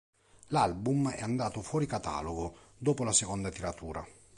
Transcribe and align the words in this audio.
L'album 0.47 1.11
è 1.11 1.21
andato 1.21 1.61
fuori 1.61 1.85
catalogo 1.85 2.71
dopo 2.79 3.03
la 3.03 3.11
seconda 3.11 3.51
tiratura. 3.51 4.03